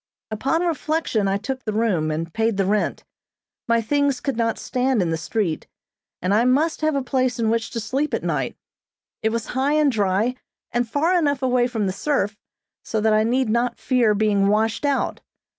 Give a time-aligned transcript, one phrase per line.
[0.31, 3.03] Upon reflection, I took the room, and paid the rent.
[3.67, 5.67] My things could not stand in the street,
[6.23, 8.55] and I must have a place in which to sleep at night.
[9.21, 10.33] It was high and dry,
[10.71, 12.35] and far enough away from the surf,
[12.81, 15.21] so that I need not fear being washed out.